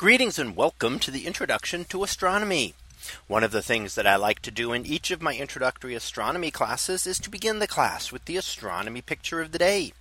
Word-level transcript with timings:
Greetings 0.00 0.38
and 0.38 0.56
welcome 0.56 0.98
to 1.00 1.10
the 1.10 1.26
introduction 1.26 1.84
to 1.90 2.02
astronomy. 2.02 2.72
One 3.28 3.44
of 3.44 3.50
the 3.50 3.60
things 3.60 3.96
that 3.96 4.06
I 4.06 4.16
like 4.16 4.40
to 4.40 4.50
do 4.50 4.72
in 4.72 4.86
each 4.86 5.10
of 5.10 5.20
my 5.20 5.34
introductory 5.36 5.94
astronomy 5.94 6.50
classes 6.50 7.06
is 7.06 7.18
to 7.18 7.28
begin 7.28 7.58
the 7.58 7.66
class 7.66 8.10
with 8.10 8.24
the 8.24 8.38
astronomy 8.38 9.02
picture 9.02 9.42
of 9.42 9.52
the 9.52 9.58
day 9.58 9.92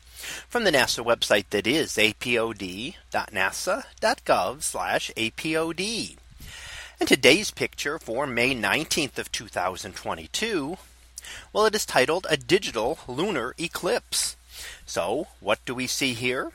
from 0.48 0.64
the 0.64 0.72
NASA 0.72 1.04
website 1.06 1.50
that 1.50 1.68
is 1.68 1.98
apod.nasa.gov 1.98 2.94
apod. 5.18 6.18
And 7.02 7.10
today's 7.10 7.52
picture 7.52 8.00
for 8.00 8.26
May 8.26 8.56
19th 8.56 9.18
of 9.18 9.34
2022. 9.34 10.78
Well, 11.52 11.66
it 11.66 11.76
is 11.76 11.86
titled 11.86 12.26
a 12.30 12.38
digital 12.38 13.00
lunar 13.06 13.54
eclipse. 13.60 14.38
So 14.86 15.28
what 15.42 15.60
do 15.66 15.76
we 15.76 15.88
see 15.88 16.14
here? 16.14 16.54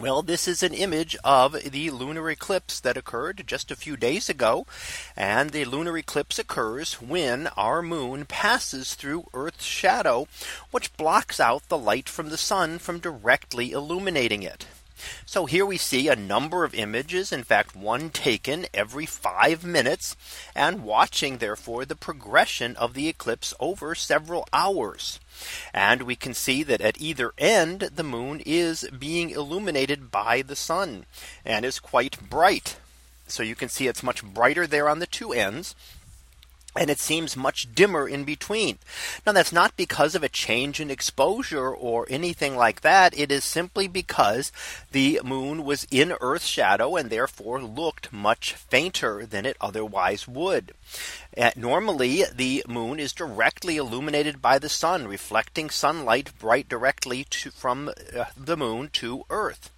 Well, 0.00 0.22
this 0.22 0.46
is 0.46 0.62
an 0.62 0.74
image 0.74 1.16
of 1.24 1.54
the 1.60 1.90
lunar 1.90 2.30
eclipse 2.30 2.78
that 2.78 2.96
occurred 2.96 3.42
just 3.48 3.72
a 3.72 3.76
few 3.76 3.96
days 3.96 4.28
ago. 4.28 4.64
And 5.16 5.50
the 5.50 5.64
lunar 5.64 5.98
eclipse 5.98 6.38
occurs 6.38 7.00
when 7.02 7.48
our 7.56 7.82
moon 7.82 8.24
passes 8.24 8.94
through 8.94 9.26
Earth's 9.34 9.64
shadow, 9.64 10.28
which 10.70 10.96
blocks 10.96 11.40
out 11.40 11.68
the 11.68 11.78
light 11.78 12.08
from 12.08 12.28
the 12.30 12.36
sun 12.38 12.78
from 12.78 13.00
directly 13.00 13.72
illuminating 13.72 14.44
it. 14.44 14.66
So 15.26 15.46
here 15.46 15.64
we 15.64 15.76
see 15.76 16.08
a 16.08 16.16
number 16.16 16.64
of 16.64 16.74
images, 16.74 17.30
in 17.32 17.44
fact, 17.44 17.76
one 17.76 18.10
taken 18.10 18.66
every 18.74 19.06
five 19.06 19.62
minutes 19.64 20.16
and 20.56 20.82
watching 20.82 21.38
therefore 21.38 21.84
the 21.84 21.94
progression 21.94 22.74
of 22.76 22.94
the 22.94 23.08
eclipse 23.08 23.54
over 23.60 23.94
several 23.94 24.46
hours. 24.52 25.20
And 25.72 26.02
we 26.02 26.16
can 26.16 26.34
see 26.34 26.62
that 26.64 26.80
at 26.80 27.00
either 27.00 27.32
end, 27.38 27.90
the 27.94 28.02
moon 28.02 28.42
is 28.44 28.88
being 28.96 29.30
illuminated 29.30 30.10
by 30.10 30.42
the 30.42 30.56
sun 30.56 31.06
and 31.44 31.64
is 31.64 31.78
quite 31.78 32.28
bright. 32.28 32.76
So 33.26 33.42
you 33.42 33.54
can 33.54 33.68
see 33.68 33.86
it's 33.86 34.02
much 34.02 34.24
brighter 34.24 34.66
there 34.66 34.88
on 34.88 34.98
the 35.00 35.06
two 35.06 35.32
ends 35.32 35.74
and 36.76 36.90
it 36.90 36.98
seems 37.00 37.36
much 37.36 37.74
dimmer 37.74 38.06
in 38.08 38.24
between. 38.24 38.78
Now, 39.26 39.32
that's 39.32 39.52
not 39.52 39.76
because 39.76 40.14
of 40.14 40.22
a 40.22 40.28
change 40.28 40.80
in 40.80 40.90
exposure 40.90 41.70
or 41.74 42.06
anything 42.10 42.56
like 42.56 42.82
that. 42.82 43.18
It 43.18 43.32
is 43.32 43.44
simply 43.44 43.88
because 43.88 44.52
the 44.92 45.20
moon 45.24 45.64
was 45.64 45.86
in 45.90 46.12
Earth's 46.20 46.46
shadow 46.46 46.94
and 46.96 47.10
therefore 47.10 47.62
looked 47.62 48.12
much 48.12 48.52
fainter 48.54 49.26
than 49.26 49.46
it 49.46 49.56
otherwise 49.60 50.28
would. 50.28 50.72
Uh, 51.36 51.50
normally, 51.56 52.24
the 52.32 52.64
moon 52.68 53.00
is 53.00 53.12
directly 53.12 53.76
illuminated 53.76 54.42
by 54.42 54.58
the 54.58 54.68
sun, 54.68 55.08
reflecting 55.08 55.70
sunlight 55.70 56.32
bright 56.38 56.68
directly 56.68 57.24
to, 57.30 57.50
from 57.50 57.88
uh, 58.16 58.24
the 58.36 58.56
moon 58.56 58.90
to 58.92 59.24
Earth. 59.30 59.70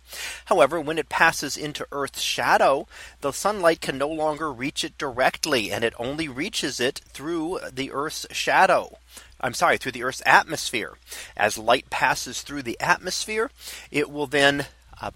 However, 0.47 0.81
when 0.81 0.99
it 0.99 1.09
passes 1.09 1.57
into 1.57 1.87
Earth's 1.93 2.21
shadow, 2.21 2.89
the 3.21 3.31
sunlight 3.31 3.81
can 3.81 3.97
no 3.97 4.09
longer 4.09 4.53
reach 4.53 4.83
it 4.83 4.99
directly 4.99 5.71
and 5.71 5.85
it 5.85 5.95
only 6.01 6.27
reaches 6.27 6.81
it 6.81 7.01
through 7.13 7.61
the 7.71 7.93
Earth's 7.93 8.27
shadow. 8.33 8.99
I'm 9.41 9.55
sorry, 9.55 9.79
through 9.79 9.93
the 9.93 10.03
Earth's 10.03 10.23
atmosphere. 10.27 10.99
As 11.37 11.57
light 11.59 11.91
passes 11.91 12.43
through 12.43 12.65
the 12.65 12.77
atmosphere, 12.81 13.53
it 13.93 14.11
will 14.11 14.27
then 14.27 14.67
uh, 15.01 15.13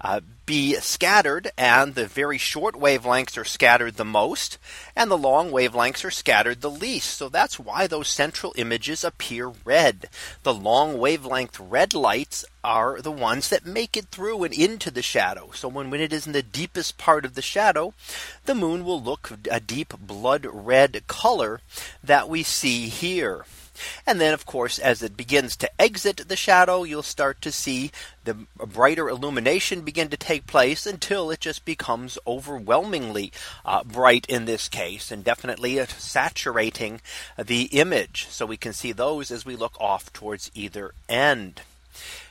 uh, 0.00 0.20
be 0.46 0.74
scattered, 0.76 1.50
and 1.58 1.94
the 1.94 2.06
very 2.06 2.38
short 2.38 2.74
wavelengths 2.74 3.36
are 3.36 3.44
scattered 3.44 3.96
the 3.96 4.04
most, 4.04 4.58
and 4.96 5.10
the 5.10 5.18
long 5.18 5.50
wavelengths 5.50 6.04
are 6.04 6.10
scattered 6.10 6.60
the 6.60 6.70
least. 6.70 7.16
So 7.18 7.28
that's 7.28 7.58
why 7.58 7.86
those 7.86 8.08
central 8.08 8.54
images 8.56 9.04
appear 9.04 9.48
red. 9.64 10.06
The 10.42 10.54
long 10.54 10.98
wavelength 10.98 11.58
red 11.60 11.92
lights 11.92 12.44
are 12.64 13.00
the 13.02 13.12
ones 13.12 13.48
that 13.50 13.66
make 13.66 13.96
it 13.96 14.06
through 14.06 14.44
and 14.44 14.54
into 14.54 14.90
the 14.90 15.02
shadow. 15.02 15.50
So 15.54 15.68
when, 15.68 15.90
when 15.90 16.00
it 16.00 16.12
is 16.12 16.26
in 16.26 16.32
the 16.32 16.42
deepest 16.42 16.96
part 16.96 17.24
of 17.24 17.34
the 17.34 17.42
shadow, 17.42 17.92
the 18.46 18.54
moon 18.54 18.84
will 18.84 19.02
look 19.02 19.32
a 19.50 19.60
deep 19.60 19.92
blood 20.00 20.46
red 20.50 21.02
color 21.06 21.60
that 22.02 22.28
we 22.28 22.42
see 22.42 22.88
here. 22.88 23.44
And 24.06 24.20
then, 24.20 24.34
of 24.34 24.44
course, 24.46 24.78
as 24.78 25.02
it 25.02 25.16
begins 25.16 25.54
to 25.56 25.70
exit 25.80 26.22
the 26.28 26.36
shadow, 26.36 26.82
you'll 26.84 27.02
start 27.02 27.40
to 27.42 27.52
see 27.52 27.90
the 28.24 28.34
brighter 28.56 29.08
illumination 29.08 29.82
begin 29.82 30.08
to 30.10 30.16
take 30.16 30.46
place 30.46 30.86
until 30.86 31.30
it 31.30 31.40
just 31.40 31.64
becomes 31.64 32.18
overwhelmingly 32.26 33.32
uh, 33.64 33.84
bright 33.84 34.26
in 34.28 34.44
this 34.44 34.68
case, 34.68 35.10
and 35.10 35.24
definitely 35.24 35.82
saturating 35.86 37.00
the 37.42 37.64
image. 37.64 38.26
So 38.30 38.46
we 38.46 38.56
can 38.56 38.72
see 38.72 38.92
those 38.92 39.30
as 39.30 39.46
we 39.46 39.56
look 39.56 39.78
off 39.80 40.12
towards 40.12 40.50
either 40.54 40.92
end. 41.08 41.62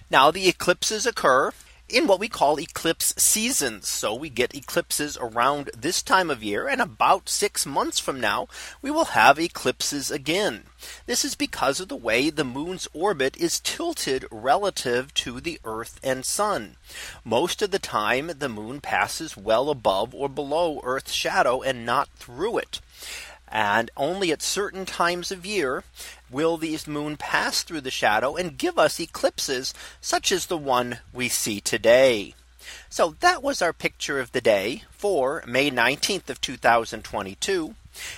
Now, 0.10 0.32
the 0.32 0.48
eclipses 0.48 1.06
occur 1.06 1.52
in 1.90 2.06
what 2.06 2.20
we 2.20 2.28
call 2.28 2.60
eclipse 2.60 3.14
seasons. 3.18 3.88
So 3.88 4.14
we 4.14 4.30
get 4.30 4.56
eclipses 4.56 5.18
around 5.18 5.70
this 5.78 6.02
time 6.02 6.30
of 6.30 6.44
year 6.44 6.68
and 6.68 6.82
about 6.82 7.30
six 7.30 7.66
months 7.66 8.00
from 8.00 8.20
now 8.20 8.48
we 8.82 8.92
will 8.92 9.06
have 9.16 9.40
eclipses 9.40 10.12
again. 10.12 10.64
This 11.06 11.24
is 11.26 11.36
because 11.36 11.80
of 11.80 11.88
the 11.88 11.96
way 11.96 12.30
the 12.30 12.44
moon's 12.44 12.88
orbit 12.94 13.38
is 13.38 13.60
tilted 13.62 14.26
relative 14.32 15.14
to 15.16 15.40
the 15.40 15.60
Earth 15.64 16.00
and 16.04 16.24
sun. 16.26 16.76
Most 17.24 17.62
of 17.62 17.72
the 17.72 17.80
time 17.80 18.32
the 18.38 18.50
moon 18.50 18.82
passes 18.82 19.38
well 19.38 19.70
above 19.70 20.14
or 20.14 20.28
below 20.30 20.82
Earth's 20.84 21.14
shadow 21.14 21.62
and 21.62 21.86
not 21.86 22.10
through 22.20 22.58
it. 22.58 22.82
And 23.50 23.90
only 23.96 24.32
at 24.32 24.42
certain 24.42 24.86
times 24.86 25.32
of 25.32 25.46
year 25.46 25.84
will 26.30 26.58
these 26.58 26.88
moon 26.88 27.16
pass 27.18 27.64
through 27.64 27.82
the 27.82 27.92
shadow 27.92 28.36
and 28.36 28.58
give 28.58 28.78
us 28.78 29.00
eclipses 29.00 29.74
such 30.02 30.32
as 30.32 30.48
the 30.48 30.58
one 30.58 31.00
we 31.14 31.30
see 31.30 31.62
today. 31.62 32.36
So 32.90 33.16
that 33.22 33.42
was 33.42 33.62
our 33.62 33.72
picture 33.72 34.20
of 34.20 34.34
the 34.34 34.42
day 34.42 34.84
for 34.92 35.44
May 35.48 35.72
19th 35.72 36.30
of 36.30 36.42
2022. 36.42 37.76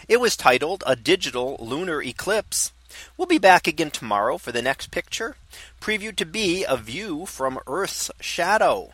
It 0.07 0.19
was 0.19 0.35
titled 0.35 0.83
a 0.87 0.95
digital 0.95 1.57
lunar 1.59 2.01
eclipse. 2.01 2.71
We'll 3.15 3.27
be 3.27 3.37
back 3.37 3.67
again 3.67 3.91
tomorrow 3.91 4.39
for 4.39 4.51
the 4.51 4.63
next 4.63 4.89
picture 4.89 5.35
previewed 5.79 6.15
to 6.17 6.25
be 6.25 6.65
a 6.67 6.75
view 6.75 7.27
from 7.27 7.59
Earth's 7.67 8.09
shadow. 8.19 8.91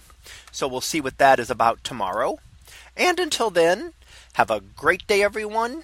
So 0.51 0.67
we'll 0.67 0.81
see 0.81 0.99
what 0.99 1.17
that 1.17 1.39
is 1.39 1.49
about 1.49 1.83
tomorrow. 1.85 2.39
And 2.97 3.19
until 3.19 3.49
then, 3.49 3.93
have 4.33 4.51
a 4.51 4.59
great 4.61 5.07
day, 5.07 5.23
everyone 5.23 5.83